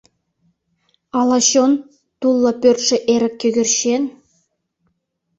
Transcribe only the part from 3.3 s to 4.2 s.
кӧгӧрчен?